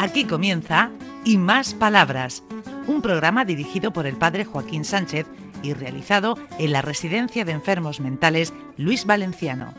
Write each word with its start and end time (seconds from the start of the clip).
Aquí 0.00 0.24
comienza 0.24 0.90
Y 1.24 1.36
Más 1.36 1.74
Palabras, 1.74 2.42
un 2.86 3.02
programa 3.02 3.44
dirigido 3.44 3.92
por 3.92 4.06
el 4.06 4.16
padre 4.16 4.46
Joaquín 4.46 4.86
Sánchez 4.86 5.26
y 5.62 5.74
realizado 5.74 6.38
en 6.58 6.72
la 6.72 6.80
Residencia 6.80 7.44
de 7.44 7.52
Enfermos 7.52 8.00
Mentales 8.00 8.54
Luis 8.78 9.04
Valenciano. 9.04 9.74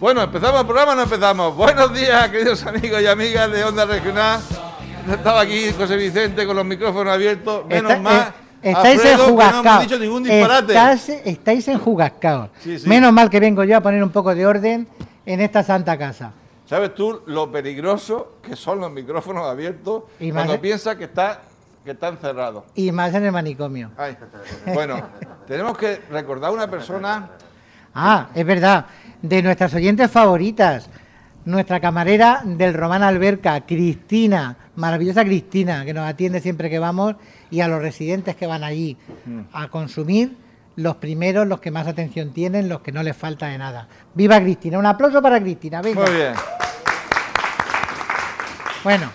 Bueno, 0.00 0.22
¿empezamos 0.22 0.60
el 0.60 0.66
programa 0.66 0.94
no 0.94 1.02
empezamos? 1.02 1.54
Buenos 1.54 1.92
días, 1.92 2.26
queridos 2.30 2.64
amigos 2.64 3.02
y 3.02 3.06
amigas 3.06 3.52
de 3.52 3.64
Onda 3.64 3.84
Regional. 3.84 4.40
Estaba 5.08 5.40
aquí 5.40 5.70
José 5.72 5.96
Vicente 5.96 6.46
con 6.46 6.56
los 6.56 6.64
micrófonos 6.64 7.12
abiertos. 7.12 7.66
Menos 7.66 7.92
Está- 7.92 8.02
mal. 8.02 8.34
eh, 8.62 8.70
estáis 8.70 9.00
Alfredo, 9.00 9.26
que 9.26 9.44
no 9.44 9.60
hemos 9.60 9.80
dicho 9.82 9.98
ningún 9.98 10.22
disparate. 10.22 10.72
Estás- 10.72 11.08
estáis 11.08 11.68
enjugascados. 11.68 12.50
Sí, 12.60 12.78
sí. 12.78 12.88
Menos 12.88 13.12
mal 13.12 13.30
que 13.30 13.40
vengo 13.40 13.64
yo 13.64 13.76
a 13.76 13.80
poner 13.80 14.02
un 14.02 14.10
poco 14.10 14.34
de 14.34 14.46
orden 14.46 14.86
en 15.26 15.40
esta 15.40 15.62
santa 15.62 15.96
casa. 15.98 16.32
¿Sabes 16.66 16.94
tú 16.94 17.22
lo 17.26 17.50
peligroso 17.50 18.34
que 18.42 18.54
son 18.54 18.78
los 18.80 18.92
micrófonos 18.92 19.46
abiertos 19.46 20.04
Y 20.20 20.30
más- 20.32 20.44
cuando 20.44 20.60
piensas 20.60 20.96
que 20.96 21.04
está 21.04 21.42
que 21.84 21.92
están 21.92 22.18
cerrados? 22.18 22.64
Y 22.74 22.92
más 22.92 23.12
en 23.14 23.24
el 23.24 23.32
manicomio. 23.32 23.90
Ay, 23.96 24.16
Bueno, 24.74 25.00
tenemos 25.48 25.76
que 25.76 26.00
recordar 26.10 26.50
a 26.50 26.52
una 26.52 26.70
persona. 26.70 27.30
Ah, 27.94 28.28
es 28.34 28.44
verdad. 28.46 28.86
De 29.22 29.42
nuestras 29.42 29.74
oyentes 29.74 30.10
favoritas, 30.10 30.88
nuestra 31.44 31.80
camarera 31.80 32.42
del 32.44 32.74
Román 32.74 33.02
Alberca, 33.02 33.60
Cristina, 33.62 34.56
maravillosa 34.76 35.24
Cristina, 35.24 35.84
que 35.84 35.94
nos 35.94 36.08
atiende 36.08 36.40
siempre 36.40 36.68
que 36.70 36.78
vamos, 36.78 37.16
y 37.50 37.60
a 37.60 37.68
los 37.68 37.80
residentes 37.82 38.36
que 38.36 38.46
van 38.46 38.62
allí 38.64 38.96
Mm. 39.26 39.40
a 39.52 39.68
consumir, 39.68 40.36
los 40.76 40.96
primeros, 40.96 41.46
los 41.46 41.60
que 41.60 41.70
más 41.70 41.86
atención 41.86 42.32
tienen, 42.32 42.68
los 42.68 42.80
que 42.80 42.92
no 42.92 43.02
les 43.02 43.16
falta 43.16 43.46
de 43.48 43.58
nada. 43.58 43.88
¡Viva 44.14 44.40
Cristina! 44.40 44.78
Un 44.78 44.86
aplauso 44.86 45.20
para 45.20 45.40
Cristina, 45.40 45.82
venga. 45.82 46.02
Muy 46.02 46.14
bien. 46.14 46.32
Bueno, 48.84 49.10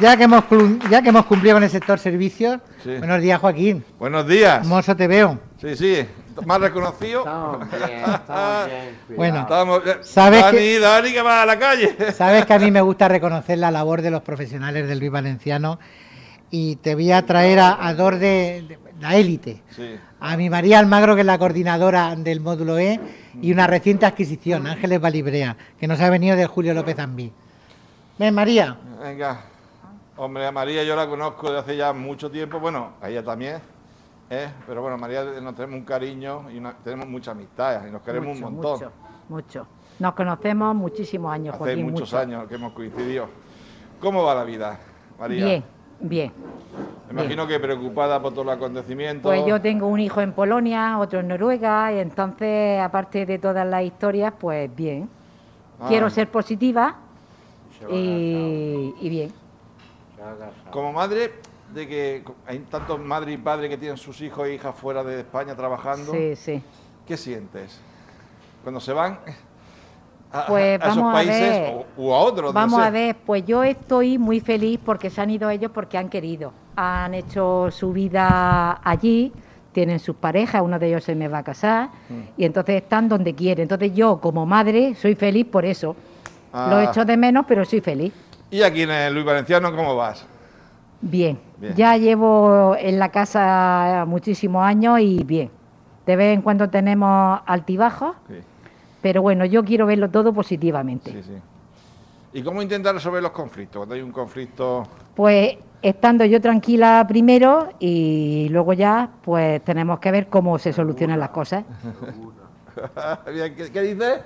ya 0.00 0.16
que 0.16 0.24
hemos, 0.24 0.44
ya 0.90 1.02
que 1.02 1.10
hemos 1.10 1.26
cumplido 1.26 1.56
con 1.56 1.62
el 1.62 1.70
sector 1.70 1.98
servicios, 1.98 2.60
Sí. 2.82 2.96
buenos 2.98 3.20
días 3.20 3.38
Joaquín, 3.40 3.84
Buenos 3.98 4.26
días. 4.26 4.66
mozo 4.66 4.96
te 4.96 5.06
veo. 5.06 5.38
Sí, 5.60 5.76
sí. 5.76 6.06
Más 6.46 6.60
reconocido. 6.60 7.20
Estamos 7.20 7.70
bien, 7.86 8.00
estamos 8.04 8.66
bien. 8.66 8.98
Bueno. 9.16 9.40
Estamos, 9.40 9.82
eh, 9.86 9.96
¿Sabes 10.02 10.42
Dani, 10.42 10.58
que- 10.58 10.78
Dani, 10.80 11.12
que 11.12 11.22
va 11.22 11.42
a 11.42 11.46
la 11.46 11.58
calle. 11.58 11.96
Sabes 12.14 12.46
que 12.46 12.52
a 12.54 12.58
mí 12.58 12.70
me 12.70 12.80
gusta 12.80 13.08
reconocer 13.08 13.58
la 13.58 13.70
labor 13.70 14.02
de 14.02 14.10
los 14.10 14.22
profesionales 14.22 14.88
del 14.88 14.98
Luis 14.98 15.10
Valenciano 15.10 15.78
y 16.50 16.76
te 16.76 16.94
voy 16.94 17.12
a 17.12 17.24
traer 17.26 17.60
a, 17.60 17.86
a 17.86 17.94
dos 17.94 18.12
de, 18.18 18.64
de 18.68 18.78
la 19.00 19.16
élite. 19.16 19.62
Sí. 19.74 19.96
A 20.20 20.36
mi 20.36 20.50
María 20.50 20.78
Almagro, 20.78 21.14
que 21.14 21.20
es 21.22 21.26
la 21.26 21.38
coordinadora 21.38 22.14
del 22.16 22.40
módulo 22.40 22.78
E, 22.78 23.00
y 23.40 23.52
una 23.52 23.66
reciente 23.66 24.04
adquisición, 24.04 24.66
Ángeles 24.66 25.00
Valibrea, 25.00 25.56
que 25.78 25.86
nos 25.86 25.98
ha 26.00 26.10
venido 26.10 26.36
de 26.36 26.46
Julio 26.46 26.74
López 26.74 26.98
Ambí. 26.98 27.32
Ven, 28.18 28.34
María. 28.34 28.76
Venga. 29.02 29.44
Hombre, 30.18 30.44
a 30.46 30.52
María 30.52 30.84
yo 30.84 30.94
la 30.94 31.06
conozco 31.06 31.50
de 31.50 31.60
hace 31.60 31.76
ya 31.76 31.94
mucho 31.94 32.30
tiempo. 32.30 32.60
Bueno, 32.60 32.92
a 33.00 33.08
ella 33.08 33.24
también. 33.24 33.60
¿Eh? 34.30 34.48
Pero 34.66 34.80
bueno, 34.82 34.96
María 34.96 35.24
nos 35.42 35.54
tenemos 35.54 35.78
un 35.80 35.84
cariño 35.84 36.50
y 36.50 36.58
una- 36.58 36.72
tenemos 36.72 37.06
mucha 37.08 37.32
amistad 37.32 37.86
y 37.86 37.90
nos 37.90 38.00
queremos 38.02 38.34
mucho, 38.38 38.46
un 38.46 38.54
montón. 38.54 38.72
Mucho, 38.72 38.92
mucho. 39.28 39.66
Nos 39.98 40.14
conocemos 40.14 40.74
muchísimos 40.74 41.32
años, 41.32 41.54
hace 41.54 41.64
Joaquín. 41.64 41.84
muchos 41.84 42.00
mucho. 42.12 42.18
años 42.18 42.48
que 42.48 42.54
hemos 42.54 42.72
coincidido. 42.72 43.26
¿Cómo 44.00 44.22
va 44.22 44.34
la 44.34 44.44
vida, 44.44 44.78
María? 45.18 45.44
Bien, 45.44 45.64
bien. 46.00 46.32
Me 47.08 47.20
imagino 47.22 47.46
que 47.46 47.58
preocupada 47.58 48.22
por 48.22 48.32
todos 48.32 48.46
los 48.46 48.54
acontecimientos. 48.56 49.22
Pues 49.30 49.44
yo 49.44 49.60
tengo 49.60 49.88
un 49.88 49.98
hijo 49.98 50.20
en 50.20 50.32
Polonia, 50.32 50.96
otro 50.98 51.18
en 51.20 51.28
Noruega, 51.28 51.92
y 51.92 51.98
entonces, 51.98 52.80
aparte 52.80 53.26
de 53.26 53.38
todas 53.40 53.66
las 53.66 53.82
historias, 53.82 54.32
pues 54.38 54.74
bien. 54.74 55.10
Ah, 55.80 55.86
Quiero 55.88 56.08
ser 56.08 56.30
positiva 56.30 56.94
y, 57.90 58.94
y 59.00 59.08
bien. 59.08 59.32
Como 60.70 60.92
madre 60.92 61.32
de 61.72 61.86
que 61.88 62.24
hay 62.46 62.58
tantos 62.70 62.98
madres 63.00 63.34
y 63.34 63.38
padres 63.38 63.70
que 63.70 63.76
tienen 63.78 63.96
sus 63.96 64.20
hijos 64.20 64.46
e 64.48 64.54
hijas 64.54 64.74
fuera 64.74 65.02
de 65.04 65.20
España 65.20 65.54
trabajando, 65.54 66.12
Sí, 66.12 66.36
sí. 66.36 66.62
¿qué 67.06 67.16
sientes? 67.16 67.80
Cuando 68.62 68.80
se 68.80 68.92
van 68.92 69.18
a, 70.32 70.46
Pues 70.46 70.80
a 70.80 70.88
esos 70.88 71.02
a 71.02 71.12
países 71.12 71.40
ver. 71.60 71.86
o, 71.96 72.02
o 72.08 72.14
a 72.14 72.18
otros. 72.20 72.50
no 72.50 72.52
Vamos 72.52 72.80
sé. 72.80 72.86
a 72.86 72.90
ver, 72.90 73.16
pues 73.24 73.44
yo 73.46 73.62
estoy 73.64 74.18
muy 74.18 74.40
feliz 74.40 74.78
porque 74.84 75.10
se 75.10 75.20
han 75.20 75.30
ido 75.30 75.48
ellos 75.50 75.70
porque 75.72 75.96
han 75.98 76.08
querido. 76.08 76.52
Han 76.76 77.14
hecho 77.14 77.68
su 77.70 77.92
vida 77.92 78.80
allí, 78.84 79.32
tienen 79.72 79.98
sus 80.00 80.16
parejas, 80.16 80.62
uno 80.62 80.78
de 80.78 80.88
ellos 80.88 81.04
se 81.04 81.14
me 81.14 81.28
va 81.28 81.38
a 81.38 81.42
casar 81.44 81.88
Mm. 82.08 82.20
y 82.36 82.44
entonces 82.44 82.76
están 82.82 83.08
donde 83.08 83.34
quieren. 83.34 83.62
Entonces 83.62 83.92
yo 83.94 84.20
como 84.20 84.44
madre 84.46 84.94
soy 84.96 85.14
feliz 85.14 85.46
por 85.46 85.64
eso. 85.64 85.94
Lo 86.52 86.76
Ah. 86.76 86.84
echo 86.84 87.04
de 87.04 87.16
menos, 87.16 87.44
pero 87.46 87.64
soy 87.64 87.80
feliz. 87.80 88.12
¿Y 88.50 88.62
aquí 88.62 88.82
en 88.82 88.90
el 88.90 89.14
Luis 89.14 89.24
Valenciano 89.24 89.74
cómo 89.74 89.94
vas? 89.94 90.26
Bien. 91.00 91.38
Bien. 91.58 91.74
Ya 91.74 91.96
llevo 91.96 92.74
en 92.78 92.98
la 92.98 93.10
casa 93.10 94.04
muchísimos 94.06 94.64
años 94.64 95.00
y 95.00 95.22
bien. 95.24 95.50
De 96.06 96.16
vez 96.16 96.34
en 96.34 96.42
cuando 96.42 96.68
tenemos 96.70 97.40
altibajos, 97.46 98.16
Sí, 98.28 98.34
pero 99.02 99.22
bueno, 99.22 99.44
yo 99.44 99.64
quiero 99.64 99.86
verlo 99.86 100.10
todo 100.10 100.32
positivamente. 100.32 101.12
sí, 101.12 101.22
sí. 101.22 101.34
¿Y 102.32 102.42
cómo 102.42 102.62
intentar 102.62 102.94
resolver 102.94 103.22
los 103.22 103.32
conflictos? 103.32 103.78
Cuando 103.80 103.94
hay 103.96 104.02
un 104.02 104.12
conflicto... 104.12 104.84
Pues 105.16 105.56
estando 105.82 106.24
yo 106.24 106.40
tranquila 106.40 107.04
primero 107.08 107.70
y 107.80 108.46
luego 108.50 108.72
ya 108.72 109.08
pues 109.22 109.62
tenemos 109.64 109.98
que 109.98 110.10
ver 110.12 110.28
cómo 110.28 110.58
se 110.58 110.72
solucionan 110.72 111.18
las 111.18 111.30
cosas. 111.30 111.64
Bien, 113.32 113.54
¿Qué, 113.56 113.70
qué 113.72 113.82
dices? 113.82 114.20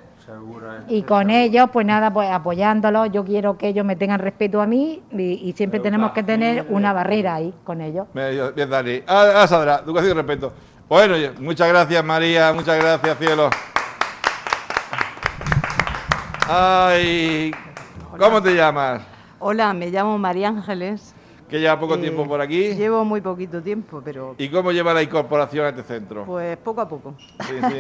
Y 0.88 1.02
con 1.02 1.30
ellos, 1.30 1.68
pues 1.72 1.86
nada, 1.86 2.12
pues 2.12 2.30
apoyándolos, 2.30 3.10
yo 3.12 3.24
quiero 3.24 3.58
que 3.58 3.68
ellos 3.68 3.84
me 3.84 3.96
tengan 3.96 4.20
respeto 4.20 4.60
a 4.60 4.66
mí 4.66 5.02
y, 5.12 5.22
y 5.48 5.52
siempre 5.52 5.80
tenemos 5.80 6.12
que 6.12 6.22
tener 6.22 6.66
una 6.70 6.92
barrera 6.92 7.34
ahí 7.36 7.52
con 7.64 7.80
ellos. 7.80 8.06
Bien, 8.14 8.70
Dani. 8.70 9.02
Ah, 9.06 9.32
ah, 9.36 9.46
Sandra, 9.46 9.82
educación 9.84 10.12
y 10.12 10.14
respeto. 10.14 10.52
Bueno, 10.88 11.14
muchas 11.40 11.68
gracias, 11.68 12.04
María. 12.04 12.52
Muchas 12.52 12.78
gracias, 12.78 13.18
cielo. 13.18 13.50
Ay, 16.48 17.54
¿cómo 18.18 18.42
te 18.42 18.54
llamas? 18.54 19.02
Hola, 19.38 19.72
me 19.72 19.90
llamo 19.90 20.18
María 20.18 20.48
Ángeles. 20.48 21.13
Que 21.54 21.60
lleva 21.60 21.78
poco 21.78 21.94
Eh, 21.94 21.98
tiempo 21.98 22.26
por 22.26 22.40
aquí. 22.40 22.74
Llevo 22.74 23.04
muy 23.04 23.20
poquito 23.20 23.62
tiempo, 23.62 24.02
pero 24.04 24.34
¿Y 24.38 24.48
cómo 24.48 24.72
lleva 24.72 24.92
la 24.92 25.04
incorporación 25.04 25.66
a 25.66 25.68
este 25.68 25.84
centro? 25.84 26.24
pues 26.24 26.56
poco 26.56 26.80
a 26.80 26.88
poco. 26.88 27.14
Sí, 27.46 27.54
sí. 27.70 27.78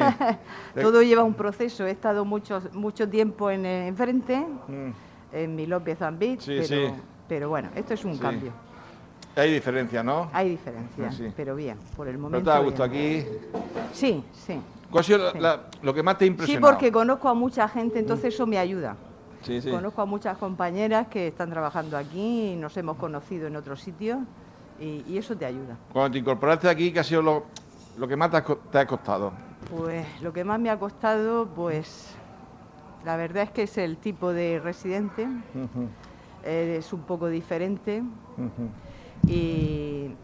Todo 0.80 1.02
lleva 1.02 1.24
un 1.24 1.34
proceso. 1.34 1.84
He 1.84 1.90
estado 1.90 2.24
mucho, 2.24 2.62
mucho 2.72 3.08
tiempo 3.08 3.50
en 3.50 3.66
eh, 3.66 3.88
enfrente, 3.88 4.46
Mm, 4.68 4.90
en 5.32 5.56
mi 5.56 5.66
López 5.66 5.98
Zambit, 5.98 6.38
Sí, 6.38 6.56
pero, 6.68 6.94
pero 7.28 7.48
bueno, 7.48 7.70
esto 7.74 7.94
es 7.94 8.04
un 8.04 8.16
cambio. 8.16 8.52
Hay 9.34 9.52
diferencia, 9.52 10.04
¿no? 10.04 10.30
Hay 10.32 10.50
diferencias, 10.50 11.16
Sí. 11.16 11.32
pero 11.36 11.56
bien, 11.56 11.76
por 11.96 12.06
el 12.06 12.14
¿No 12.14 12.20
momento. 12.20 12.44
te 12.44 12.50
da 12.50 12.60
bien. 12.60 12.64
gusto 12.70 12.84
aquí? 12.84 13.24
Sí, 13.92 14.22
sí. 14.34 14.54
¿Cuál 14.88 15.00
ha 15.00 15.02
sido 15.04 15.18
la- 15.18 15.40
la- 15.40 15.60
lo 15.82 15.92
que 15.92 16.00
más 16.04 16.16
te 16.16 16.26
ha 16.30 16.46
Sí, 16.46 16.58
porque 16.60 16.92
conozco 16.92 17.28
a 17.28 17.34
mucha 17.34 17.66
gente, 17.68 17.98
entonces 17.98 18.32
eso 18.34 18.46
me 18.46 18.56
ayuda. 18.56 18.94
Sí, 19.44 19.60
sí. 19.60 19.70
Conozco 19.70 20.02
a 20.02 20.06
muchas 20.06 20.38
compañeras 20.38 21.08
que 21.08 21.28
están 21.28 21.50
trabajando 21.50 21.96
aquí 21.96 22.52
y 22.52 22.56
nos 22.56 22.76
hemos 22.76 22.96
conocido 22.96 23.46
en 23.46 23.56
otros 23.56 23.80
sitios 23.80 24.18
y, 24.78 25.04
y 25.06 25.18
eso 25.18 25.36
te 25.36 25.44
ayuda. 25.46 25.78
Cuando 25.92 26.12
te 26.12 26.18
incorporaste 26.18 26.68
aquí, 26.68 26.92
¿qué 26.92 27.00
ha 27.00 27.04
sido 27.04 27.22
lo, 27.22 27.46
lo 27.96 28.08
que 28.08 28.16
más 28.16 28.30
te 28.30 28.36
ha, 28.38 28.44
co- 28.44 28.58
te 28.58 28.78
ha 28.78 28.86
costado? 28.86 29.32
Pues 29.68 30.06
lo 30.22 30.32
que 30.32 30.44
más 30.44 30.60
me 30.60 30.70
ha 30.70 30.78
costado, 30.78 31.46
pues 31.54 32.16
la 33.02 33.16
verdad 33.16 33.44
es 33.44 33.50
que 33.50 33.62
es 33.64 33.78
el 33.78 33.98
tipo 33.98 34.32
de 34.32 34.60
residente, 34.62 35.28
eh, 36.42 36.76
es 36.78 36.92
un 36.92 37.02
poco 37.04 37.28
diferente, 37.28 38.02
y, 39.26 40.16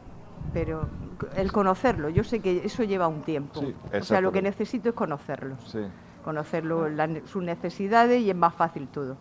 pero 0.52 0.88
el 1.37 1.52
conocerlo, 1.52 2.08
yo 2.11 2.25
sé 2.25 2.40
que 2.40 2.62
eso 2.64 2.84
lleva 2.84 3.08
un 3.08 3.22
tiempo. 3.22 3.61
Sí, 3.62 3.75
o 4.00 4.02
sea, 4.02 4.20
lo 4.20 4.32
que 4.32 4.43
necesito 4.43 4.90
es 4.90 4.94
conocerlo, 4.94 5.56
Sí. 5.67 5.81
Ne- 7.06 7.22
sus 7.26 7.43
necesidades 7.43 8.20
y 8.20 8.31
es 8.31 8.37
más 8.37 8.55
fácil 8.55 8.88
todo. 8.88 9.17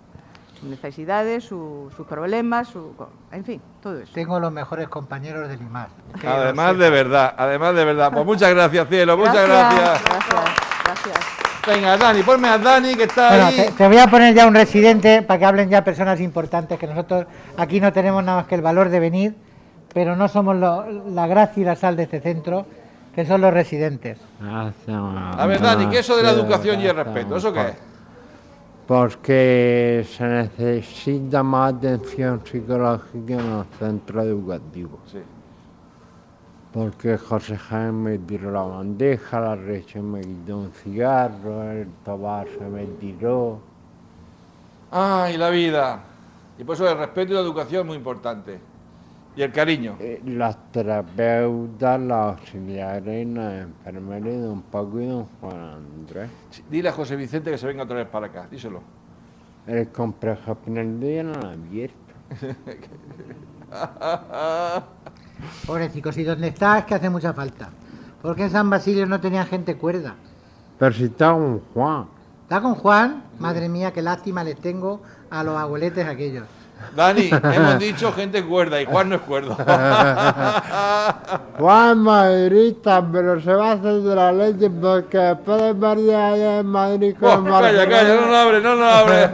Sus 0.59 0.69
necesidades, 0.69 1.43
su- 1.45 1.89
sus 1.95 2.05
problemas, 2.05 2.67
su, 2.67 2.93
en 3.31 3.45
fin, 3.45 3.61
todo 3.81 3.97
eso. 3.99 4.11
Tengo 4.13 4.39
los 4.39 4.51
mejores 4.51 4.89
compañeros 4.89 5.47
del 5.47 5.61
IMAR. 5.61 5.87
Además 6.25 6.77
de 6.77 6.89
verdad, 6.89 7.33
además 7.37 7.75
de 7.75 7.85
verdad. 7.85 8.11
Pues 8.11 8.25
muchas 8.25 8.53
gracias, 8.53 8.87
cielo, 8.89 9.17
muchas 9.17 9.47
gracias. 9.47 10.01
Gracias, 10.03 10.43
gracias. 10.83 11.17
Venga, 11.67 11.97
Dani, 11.97 12.23
ponme 12.23 12.47
a 12.49 12.57
Dani 12.57 12.95
que 12.95 13.03
está 13.03 13.29
Bueno, 13.29 13.45
ahí. 13.47 13.55
te, 13.55 13.71
te 13.73 13.87
voy 13.87 13.97
a 13.99 14.07
poner 14.07 14.33
ya 14.33 14.47
un 14.47 14.55
residente 14.55 15.21
para 15.21 15.37
que 15.39 15.45
hablen 15.45 15.69
ya 15.69 15.83
personas 15.83 16.19
importantes, 16.19 16.79
que 16.79 16.87
nosotros 16.87 17.25
aquí 17.57 17.79
no 17.79 17.93
tenemos 17.93 18.23
nada 18.23 18.39
más 18.39 18.47
que 18.47 18.55
el 18.55 18.61
valor 18.61 18.89
de 18.89 18.99
venir, 18.99 19.35
pero 19.93 20.15
no 20.15 20.27
somos 20.27 20.55
lo- 20.55 20.85
la 21.09 21.27
gracia 21.27 21.61
y 21.61 21.65
la 21.65 21.75
sal 21.75 21.95
de 21.95 22.03
este 22.03 22.21
centro, 22.21 22.65
que 23.13 23.25
son 23.25 23.41
los 23.41 23.53
residentes. 23.53 24.19
A 24.41 25.45
ver, 25.47 25.61
Dani, 25.61 25.87
¿qué 25.87 25.99
es 25.99 26.05
eso 26.05 26.17
de 26.17 26.23
la 26.23 26.31
educación 26.31 26.79
y 26.81 26.85
el 26.85 26.95
respeto? 26.95 27.37
¿Eso 27.37 27.51
qué 27.51 27.69
es? 27.69 27.75
Porque 28.87 30.05
se 30.17 30.23
necesita 30.23 31.43
más 31.43 31.73
atención 31.75 32.41
psicológica 32.43 33.33
en 33.33 33.49
los 33.49 33.67
centros 33.77 34.25
educativos. 34.25 34.99
Sí. 35.11 35.19
Porque 36.73 37.17
José 37.17 37.57
Jaime 37.57 37.91
me 37.91 38.17
tiró 38.19 38.51
la 38.51 38.61
bandeja, 38.61 39.39
la 39.39 39.55
Reche 39.55 40.01
me 40.01 40.21
quitó 40.21 40.57
un 40.57 40.71
cigarro, 40.71 41.63
el 41.71 41.87
Tobar 42.05 42.47
se 42.47 42.63
me 42.63 42.85
tiró. 42.85 43.59
Ay, 44.91 45.37
la 45.37 45.49
vida. 45.49 45.99
Y 46.57 46.63
por 46.63 46.75
eso 46.75 46.89
el 46.89 46.97
respeto 46.97 47.31
y 47.31 47.35
la 47.35 47.41
educación 47.41 47.81
es 47.81 47.87
muy 47.87 47.97
importante. 47.97 48.59
Y 49.35 49.41
el 49.41 49.51
cariño. 49.51 49.95
Eh, 49.99 50.21
Los 50.25 50.55
terapeutas, 50.71 51.99
los 52.01 52.17
auxiliares, 52.17 53.27
los 53.27 53.53
enfermeros 53.53 54.33
y 54.33 54.37
don 54.37 54.61
Paco 54.63 54.99
y 54.99 55.05
don 55.05 55.25
Juan 55.39 55.57
Andrés. 55.57 56.29
Sí, 56.49 56.63
Dile 56.69 56.89
a 56.89 56.91
José 56.91 57.15
Vicente 57.15 57.51
que 57.51 57.57
se 57.57 57.67
venga 57.67 57.83
otra 57.83 57.97
vez 57.97 58.07
para 58.07 58.27
acá. 58.27 58.47
Díselo. 58.49 58.81
El 59.67 59.89
complejo 59.89 60.55
Pinaldo 60.55 61.07
ya 61.09 61.23
no 61.23 61.33
lo 61.33 61.47
ha 61.47 61.51
abierto. 61.51 61.95
Pobrecicos, 65.65 66.17
¿y 66.17 66.23
dónde 66.23 66.47
está? 66.47 66.79
Es 66.79 66.85
que 66.85 66.95
hace 66.95 67.09
mucha 67.09 67.33
falta. 67.33 67.69
Porque 68.21 68.43
en 68.43 68.49
San 68.49 68.69
Basilio 68.69 69.05
no 69.05 69.21
tenían 69.21 69.45
gente 69.47 69.77
cuerda. 69.77 70.15
Pero 70.77 70.93
si 70.93 71.05
está 71.05 71.33
un 71.33 71.61
Juan. 71.73 72.07
¿Está 72.43 72.61
con 72.61 72.75
Juan? 72.75 73.23
Madre 73.37 73.69
mía, 73.69 73.93
qué 73.93 74.01
lástima 74.01 74.43
les 74.43 74.57
tengo 74.59 75.01
a 75.29 75.43
los 75.43 75.57
abueletes 75.57 76.05
aquellos. 76.05 76.45
Dani, 76.95 77.29
hemos 77.31 77.79
dicho 77.79 78.11
gente 78.13 78.43
cuerda 78.43 78.81
y 78.81 78.85
Juan 78.85 79.09
no 79.09 79.15
es 79.15 79.21
cuerdo. 79.21 79.55
Juan 81.57 81.89
es 81.91 81.97
madridista, 81.97 83.05
pero 83.11 83.39
se 83.41 83.53
va 83.53 83.69
a 83.69 83.71
hacer 83.73 84.01
de 84.01 84.15
la 84.15 84.31
leche 84.31 84.69
porque 84.69 85.17
después 85.17 85.61
de 85.61 85.73
María 85.73 86.27
allá 86.29 86.59
en 86.59 86.65
Madrid 86.65 87.15
con 87.19 87.47
Oh, 87.47 87.59
calla, 87.59 87.87
calla, 87.87 88.15
no 88.15 88.27
lo 88.27 88.35
abre, 88.35 88.61
no 88.61 88.75
lo 88.75 88.85
abre. 88.85 89.29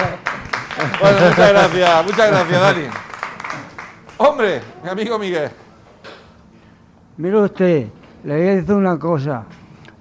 Bueno, 1.02 1.18
muchas 1.30 1.50
gracias, 1.52 2.06
muchas 2.06 2.32
gracias, 2.32 2.62
Dani. 2.62 2.86
Hombre, 4.18 4.62
mi 4.84 4.90
amigo 4.90 5.20
Miguel. 5.20 5.50
Mire 7.18 7.38
usted, 7.38 7.88
le 8.24 8.38
voy 8.38 8.48
a 8.48 8.56
decir 8.56 8.74
una 8.74 9.00
cosa. 9.00 9.44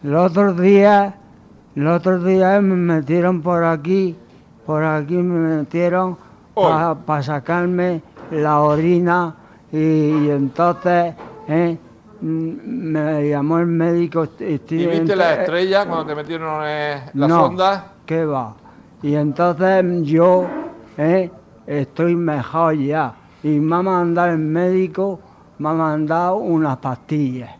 Los 0.02 0.31
otros 0.31 0.61
días, 0.61 1.14
los 1.76 1.97
otros 1.99 2.25
días 2.25 2.61
me 2.62 2.75
metieron 2.75 3.40
por 3.40 3.64
aquí, 3.64 4.17
por 4.67 4.85
aquí 4.85 5.14
me 5.14 5.56
metieron 5.58 6.19
Para 6.58 7.22
sacarme 7.22 8.02
la 8.30 8.60
orina 8.60 9.34
y, 9.70 9.78
y 9.78 10.30
entonces 10.30 11.14
eh, 11.48 11.78
mm, 12.20 12.56
me 12.92 13.28
llamó 13.28 13.58
el 13.58 13.66
médico. 13.66 14.26
¿Y 14.38 14.86
viste 14.86 15.16
la 15.16 15.34
estrella 15.34 15.86
cuando 15.86 16.06
te 16.06 16.14
metieron 16.14 16.62
eh, 16.64 17.10
la 17.14 17.26
no, 17.26 17.36
sonda? 17.36 17.92
¿Qué 18.06 18.24
va? 18.24 18.56
Y 19.02 19.14
entonces 19.14 19.84
yo 20.02 20.60
eh, 20.96 21.30
estoy 21.66 22.16
mejor 22.16 22.76
ya. 22.76 23.14
Y 23.42 23.60
me 23.60 23.76
ha 23.76 23.82
mandado 23.82 24.30
el 24.32 24.38
médico, 24.38 25.20
me 25.58 25.68
ha 25.70 25.72
mandado 25.74 26.36
unas 26.36 26.78
pastillas. 26.78 27.50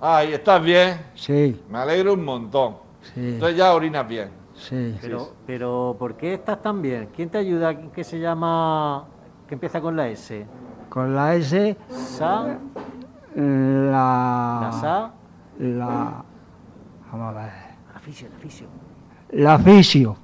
Ay, 0.00 0.32
¿estás 0.34 0.62
bien? 0.62 1.00
Sí, 1.14 1.60
Me 1.66 1.78
alegro 1.78 2.14
un 2.14 2.24
montón. 2.24 2.78
sí, 3.14 3.20
Entonces 3.34 3.56
ya 3.58 3.74
orinas 3.74 4.06
bien. 4.08 4.37
Sí. 4.58 4.98
Pero, 5.00 5.32
pero 5.46 5.96
¿por 5.98 6.14
qué 6.16 6.34
estás 6.34 6.60
tan 6.62 6.82
bien? 6.82 7.08
¿Quién 7.14 7.28
te 7.30 7.38
ayuda? 7.38 7.74
¿Qué 7.92 8.04
se 8.04 8.18
llama? 8.18 9.04
que 9.46 9.54
empieza 9.54 9.80
con 9.80 9.96
la 9.96 10.08
S? 10.08 10.46
Con 10.90 11.14
la 11.16 11.34
S, 11.34 11.76
Sa, 11.88 12.58
la... 13.34 14.58
la 14.62 14.72
Sa, 14.72 15.10
La... 15.58 16.22
Vamos 17.10 17.34
a 17.36 17.40
ver. 17.40 17.52
la 17.94 18.00
fisio, 18.00 18.28
la 18.30 18.38
fisio. 18.38 18.66
La 19.30 19.58
fisio. 19.58 20.16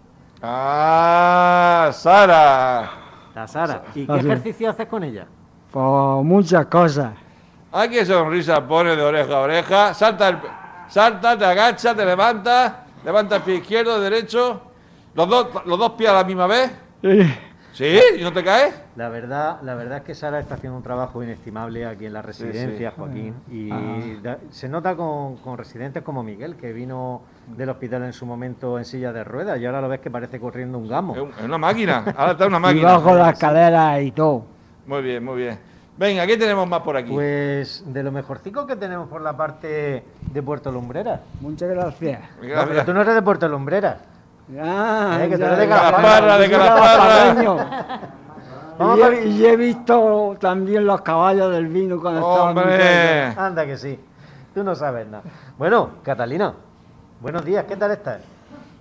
Ah, 0.42 1.90
Sara. 1.92 2.90
La 3.34 3.46
Sara. 3.48 3.82
¿Y 3.94 4.06
qué 4.06 4.12
Ah, 4.12 4.20
sí. 4.20 4.26
ejercicio 4.26 4.70
haces 4.70 4.86
con 4.86 5.02
ella? 5.04 5.26
Por 5.70 6.22
muchas 6.22 6.66
cosas. 6.66 7.14
Ay, 7.72 7.88
qué 7.88 8.04
sonrisa 8.06 8.66
pone 8.66 8.94
de 8.94 9.02
oreja 9.02 9.34
a 9.36 9.40
oreja. 9.40 9.94
Salta, 9.94 10.28
el- 10.28 10.38
salta, 10.88 11.36
te 11.36 11.44
agacha, 11.44 11.94
te 11.94 12.04
levanta, 12.04 12.83
levanta 13.04 13.36
el 13.36 13.42
pie 13.42 13.56
izquierdo, 13.56 14.00
derecho. 14.00 14.60
Los 15.14 15.28
dos, 15.28 15.48
los 15.66 15.78
dos 15.78 15.92
pies 15.92 16.10
a 16.10 16.14
la 16.14 16.24
misma 16.24 16.46
vez. 16.46 16.70
¿Sí? 17.72 17.98
¿Y 18.18 18.22
no 18.22 18.32
te 18.32 18.44
caes? 18.44 18.72
La 18.94 19.08
verdad, 19.08 19.58
la 19.62 19.74
verdad 19.74 19.98
es 19.98 20.04
que 20.04 20.14
Sara 20.14 20.38
está 20.38 20.54
haciendo 20.54 20.76
un 20.76 20.82
trabajo 20.84 21.22
inestimable 21.24 21.84
aquí 21.84 22.06
en 22.06 22.12
la 22.12 22.22
residencia, 22.22 22.92
Joaquín, 22.96 23.34
y 23.50 23.68
Ah. 23.72 23.98
da- 24.22 24.38
se 24.50 24.68
nota 24.68 24.94
con, 24.94 25.36
con 25.38 25.58
residentes 25.58 26.04
como 26.04 26.22
Miguel, 26.22 26.54
que 26.54 26.72
vino 26.72 27.22
del 27.48 27.68
hospital 27.70 28.04
en 28.04 28.12
su 28.12 28.26
momento 28.26 28.78
en 28.78 28.84
silla 28.84 29.12
de 29.12 29.24
ruedas 29.24 29.58
y 29.60 29.66
ahora 29.66 29.80
lo 29.80 29.88
ves 29.88 29.98
que 29.98 30.08
parece 30.10 30.38
corriendo 30.38 30.78
un 30.78 30.88
gamo. 30.88 31.16
Es 31.16 31.22
un- 31.22 31.30
es 31.30 31.42
una 31.44 31.58
máquina. 31.58 32.04
Ahora 32.16 32.32
está 32.32 32.46
una 32.46 32.58
Y 32.58 32.60
máquina. 32.60 32.92
bajo 32.92 33.14
la 33.16 33.30
escalera 33.30 34.00
y 34.00 34.12
todo. 34.12 34.44
Muy 34.86 35.02
bien, 35.02 35.24
muy 35.24 35.36
bien. 35.38 35.58
Venga, 35.96 36.26
¿qué 36.26 36.36
tenemos 36.36 36.68
más 36.68 36.80
por 36.80 36.96
aquí? 36.96 37.12
Pues 37.12 37.84
de 37.86 38.02
lo 38.02 38.10
mejorcico 38.10 38.66
que 38.66 38.74
tenemos 38.74 39.08
por 39.08 39.20
la 39.20 39.36
parte 39.36 40.02
de 40.32 40.42
Puerto 40.42 40.72
Lumbreras. 40.72 41.20
Muchas 41.40 41.68
gracias. 41.70 42.20
No, 42.20 42.26
pero 42.40 42.54
Gracias. 42.56 42.86
tú 42.86 42.92
no 42.94 43.00
eres 43.02 43.14
de 43.14 43.22
Puerto 43.22 43.48
Lumbreras. 43.48 43.96
Ah, 44.60 45.20
Eh, 45.22 45.28
que 45.28 45.34
tú 45.36 45.40
ya- 45.40 45.46
eres 45.46 45.58
de 45.60 45.68
Calaparra, 45.68 46.38
de 46.38 46.50
Calaparra. 46.50 48.00
Y 48.96 49.00
he, 49.02 49.26
y 49.28 49.46
he 49.46 49.56
visto 49.56 50.36
también 50.40 50.84
los 50.84 51.00
caballos 51.02 51.52
del 51.52 51.68
vino 51.68 52.00
cuando 52.00 52.20
estaban 52.28 52.58
¡Hombre! 52.58 53.26
Anda 53.36 53.64
que 53.64 53.76
sí. 53.76 53.98
Tú 54.52 54.64
no 54.64 54.74
sabes 54.74 55.06
nada. 55.06 55.22
Bueno, 55.56 55.90
Catalina, 56.02 56.54
buenos 57.20 57.44
días, 57.44 57.64
¿qué 57.68 57.76
tal 57.76 57.92
estás? 57.92 58.20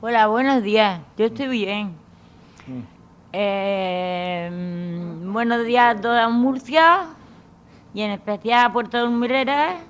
Hola, 0.02 0.26
buenos 0.28 0.64
días. 0.64 1.00
Yo 1.16 1.26
estoy 1.28 1.48
bien. 1.48 1.94
Eh, 3.36 4.48
mm, 4.54 5.34
buenos 5.34 5.66
días 5.66 5.98
a 5.98 6.00
toda 6.00 6.30
Murcia 6.30 7.08
y 7.92 8.02
en 8.02 8.12
especial 8.12 8.68
a 8.68 8.72
Puerto 8.72 9.04
Lumbreras. 9.04 9.82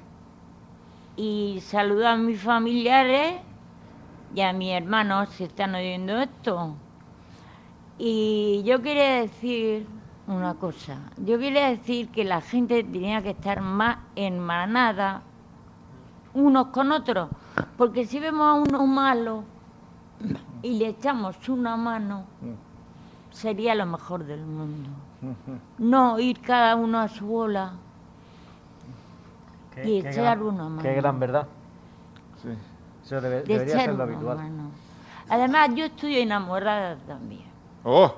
Y 1.18 1.60
saludo 1.60 2.08
a 2.08 2.16
mis 2.16 2.40
familiares 2.40 3.42
y 4.34 4.40
a 4.40 4.54
mis 4.54 4.72
hermanos 4.72 5.28
si 5.32 5.44
están 5.44 5.76
oyendo 5.76 6.22
esto. 6.22 6.76
Y 7.98 8.64
yo 8.66 8.82
quería 8.82 9.20
decir 9.20 9.88
una 10.26 10.54
cosa. 10.54 11.02
Yo 11.18 11.38
quería 11.38 11.68
decir 11.68 12.08
que 12.12 12.24
la 12.24 12.40
gente 12.40 12.82
tenía 12.82 13.22
que 13.22 13.32
estar 13.32 13.60
más 13.60 13.98
hermanada 14.16 15.22
unos 16.34 16.68
con 16.68 16.94
otros. 16.94 17.28
Porque 17.78 18.06
si 18.06 18.22
vemos 18.22 18.48
a 18.48 18.54
uno 18.54 18.88
malo 18.88 19.44
y 20.62 20.80
le 20.80 20.88
echamos 20.88 21.50
una 21.50 21.76
mano, 21.76 22.24
sería 23.34 23.76
lo 23.76 23.86
mejor 23.86 24.24
del 24.24 24.46
mundo. 24.46 24.90
No 25.78 26.20
ir 26.20 26.40
cada 26.40 26.76
uno 26.78 27.00
a 27.00 27.08
su 27.10 27.26
bola 27.26 27.74
Qué- 29.74 29.82
y 29.90 30.02
qué 30.02 30.10
echar 30.10 30.38
gran- 30.38 30.42
una 30.44 30.64
mano. 30.70 30.82
Qué 30.82 30.94
gran 30.94 31.20
verdad. 31.20 31.48
Sí. 32.42 32.50
Eso 33.06 33.16
debe- 33.22 33.42
de 33.42 33.44
debería 33.44 33.74
echar 33.74 33.80
ser 33.82 33.90
lo 33.90 33.96
una 33.96 34.04
habitual. 34.04 34.38
mano. 34.38 34.64
Además, 35.30 35.70
yo 35.76 35.86
estoy 35.86 36.18
enamorada 36.20 36.96
también. 37.08 37.44
Oh. 37.84 38.14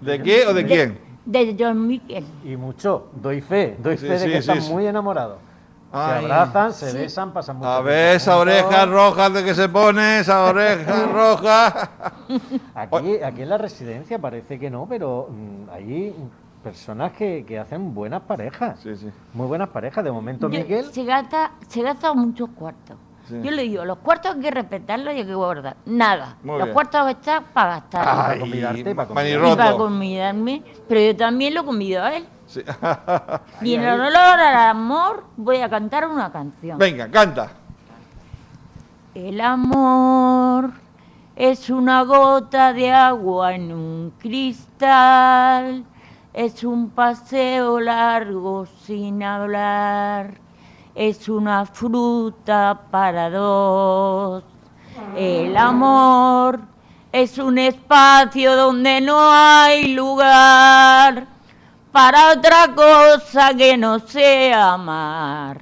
¿De 0.00 0.20
qué 0.22 0.46
o 0.46 0.54
de 0.54 0.64
quién? 0.66 0.98
De 1.24 1.56
John 1.58 1.86
Miquel. 1.86 2.24
Y 2.44 2.56
mucho, 2.56 3.10
doy 3.14 3.40
fe, 3.40 3.76
doy 3.80 3.96
Sí, 3.96 4.06
fe 4.06 4.12
de 4.14 4.18
sí, 4.42 4.48
que 4.52 4.60
sí, 4.60 4.72
muy 4.72 4.86
enamorados. 4.86 5.38
Ay. 5.92 6.24
Se 6.26 6.32
abrazan, 6.32 6.72
se 6.72 6.90
Sí. 6.90 6.96
besan, 6.98 7.32
pasan 7.32 7.56
mucho 7.58 7.68
A 7.68 7.72
tiempo 7.74 7.84
ver, 7.88 8.16
esa 8.16 8.36
oreja 8.38 8.86
roja 8.86 9.30
de 9.30 9.44
que 9.44 9.54
se 9.54 9.68
pone, 9.68 10.20
esa 10.20 10.44
oreja 10.46 11.06
roja. 11.12 11.90
Aquí, 12.74 13.16
aquí 13.22 13.42
en 13.42 13.48
la 13.48 13.58
residencia 13.58 14.18
parece 14.18 14.58
que 14.58 14.70
no, 14.70 14.86
pero 14.88 15.28
mm, 15.30 15.70
hay 15.70 16.14
personas 16.62 17.12
que, 17.12 17.44
que 17.46 17.58
hacen 17.58 17.94
buenas 17.94 18.22
parejas. 18.22 18.78
Sí, 18.82 18.96
sí. 18.96 19.10
Muy 19.34 19.46
buenas 19.46 19.68
parejas. 19.68 20.02
De 20.04 20.12
momento, 20.12 20.48
Yo- 20.48 20.60
Miguel. 20.60 20.86
se 20.92 21.04
gasta, 21.04 21.52
se 21.68 21.82
gasta 21.82 22.12
muchos 22.14 22.48
cuartos. 22.50 22.96
Sí. 23.28 23.40
Yo 23.42 23.50
le 23.52 23.62
digo, 23.62 23.84
los 23.84 23.98
cuartos 23.98 24.34
hay 24.34 24.40
que 24.40 24.50
respetarlos 24.50 25.14
y 25.14 25.18
hay 25.18 25.26
que 25.26 25.34
guardar. 25.34 25.76
Nada. 25.86 26.36
Muy 26.42 26.56
los 26.58 26.64
bien. 26.64 26.74
cuartos 26.74 27.08
están 27.10 27.44
para 27.52 27.70
gastar. 27.76 28.04
Para 28.04 28.38
convidarte 28.40 28.90
y 28.90 28.94
para 28.94 29.08
convidar. 29.08 29.28
y 29.28 29.40
para 29.40 29.54
manirroto. 29.54 29.78
convidarme. 29.78 30.62
Pero 30.88 31.00
yo 31.00 31.16
también 31.16 31.54
lo 31.54 31.64
convido 31.64 32.02
a 32.02 32.14
él. 32.16 32.26
Sí. 32.52 32.60
Y 33.62 33.74
en 33.76 33.88
honor 33.88 34.14
al 34.14 34.70
amor 34.70 35.24
voy 35.38 35.56
a 35.56 35.70
cantar 35.70 36.06
una 36.06 36.30
canción. 36.30 36.76
Venga, 36.76 37.10
canta. 37.10 37.50
El 39.14 39.40
amor 39.40 40.70
es 41.34 41.70
una 41.70 42.02
gota 42.02 42.74
de 42.74 42.92
agua 42.92 43.54
en 43.54 43.72
un 43.72 44.12
cristal, 44.18 45.86
es 46.34 46.62
un 46.62 46.90
paseo 46.90 47.80
largo 47.80 48.66
sin 48.66 49.22
hablar, 49.22 50.34
es 50.94 51.30
una 51.30 51.64
fruta 51.64 52.82
para 52.90 53.30
dos. 53.30 54.44
El 55.16 55.56
amor 55.56 56.60
es 57.12 57.38
un 57.38 57.56
espacio 57.56 58.56
donde 58.56 59.00
no 59.00 59.30
hay 59.30 59.94
lugar 59.94 61.31
para 61.92 62.32
otra 62.32 62.74
cosa 62.74 63.54
que 63.54 63.76
no 63.76 63.98
sea 64.00 64.72
amar. 64.72 65.60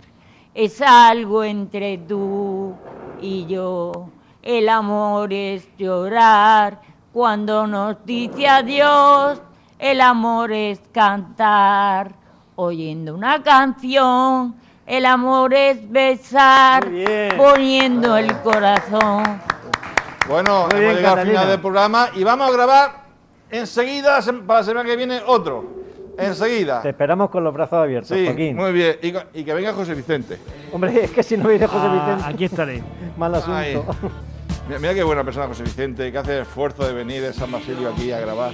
Es 0.54 0.80
algo 0.80 1.42
entre 1.42 1.98
tú 1.98 2.74
y 3.20 3.46
yo. 3.46 4.08
El 4.42 4.68
amor 4.68 5.32
es 5.32 5.68
llorar 5.76 6.80
Cuando 7.12 7.66
nos 7.66 7.96
dice 8.06 8.46
adiós, 8.46 9.42
el 9.78 10.00
amor 10.00 10.52
es 10.52 10.80
cantar. 10.92 12.12
Oyendo 12.54 13.14
una 13.14 13.42
canción, 13.42 14.54
el 14.86 15.06
amor 15.06 15.52
es 15.54 15.90
besar, 15.90 16.86
poniendo 17.36 18.16
el 18.16 18.36
corazón. 18.42 19.40
Bueno, 20.28 20.68
Muy 20.70 20.78
hemos 20.78 20.80
bien, 20.80 20.94
llegado 20.96 21.20
al 21.20 21.26
final 21.26 21.48
del 21.48 21.60
programa 21.60 22.10
y 22.14 22.22
vamos 22.22 22.48
a 22.48 22.52
grabar 22.52 23.04
enseguida, 23.50 24.20
para 24.46 24.60
la 24.60 24.64
semana 24.64 24.88
que 24.88 24.96
viene, 24.96 25.20
otro. 25.26 25.79
Enseguida. 26.18 26.82
Te 26.82 26.90
esperamos 26.90 27.30
con 27.30 27.42
los 27.44 27.52
brazos 27.54 27.74
abiertos, 27.74 28.16
Sí, 28.16 28.24
Joaquín. 28.26 28.56
muy 28.56 28.72
bien. 28.72 28.96
Y, 29.02 29.40
y 29.40 29.44
que 29.44 29.54
venga 29.54 29.72
José 29.72 29.94
Vicente. 29.94 30.38
Hombre, 30.72 31.04
es 31.04 31.10
que 31.10 31.22
si 31.22 31.36
no 31.36 31.48
viene 31.48 31.66
José 31.66 31.86
Ah, 31.88 31.92
Vicente, 32.16 32.34
aquí 32.34 32.44
estaré. 32.44 32.82
mal 33.16 33.34
asunto. 33.34 33.54
Ay. 33.56 33.78
Mira, 34.68 34.78
mira 34.80 34.94
qué 34.94 35.02
buena 35.02 35.24
persona 35.24 35.46
José 35.46 35.62
Vicente, 35.64 36.12
que 36.12 36.18
hace 36.18 36.36
el 36.36 36.42
esfuerzo 36.42 36.86
de 36.86 36.92
venir 36.92 37.22
de 37.22 37.32
San 37.32 37.50
Basilio 37.50 37.88
aquí 37.90 38.12
a 38.12 38.20
grabar. 38.20 38.52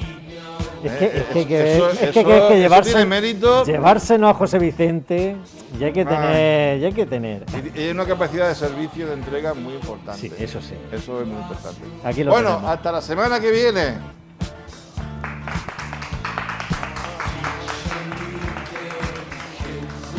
Es 0.84 0.92
Eh, 0.92 0.98
que, 0.98 1.06
es 1.06 1.24
que, 1.24 1.38
hay 1.38 1.44
que 1.46 1.74
eso- 1.76 1.86
ver- 1.86 1.90
es 1.94 1.98
que, 1.98 2.08
eso- 2.08 2.18
hay 2.20 2.24
que 2.26 2.36
eso 2.46 2.54
llevarse, 2.54 2.90
tiene 2.90 3.06
mérito. 3.06 3.64
llevárselo 3.64 4.28
a 4.28 4.34
José 4.34 4.58
Vicente 4.58 5.36
y 5.80 5.84
hay 5.84 5.92
que 5.92 6.04
tener, 6.04 6.78
y 6.80 6.84
hay 6.84 6.92
que 6.92 7.06
tener. 7.06 7.44
Y, 7.74 7.80
y 7.80 7.90
una 7.90 8.04
capacidad 8.04 8.48
de 8.48 8.54
servicio, 8.54 9.06
de 9.08 9.14
entrega 9.14 9.52
muy 9.54 9.74
importante. 9.74 10.20
Sí, 10.20 10.32
eso 10.38 10.60
sí. 10.60 10.74
Eso 10.92 11.20
es 11.20 11.26
muy 11.26 11.40
importante. 11.40 11.80
Aquí 12.04 12.22
lo 12.24 12.30
bueno, 12.30 12.50
tenemos. 12.50 12.70
hasta 12.70 12.92
la 12.92 13.02
semana 13.02 13.40
que 13.40 13.50
viene. 13.50 13.94